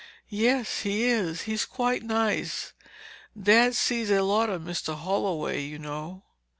[0.29, 1.41] "Yes, he is.
[1.41, 2.73] He's quite nice.
[3.39, 4.95] Dad sees a lot of Mr.
[4.97, 6.23] Holloway, you know."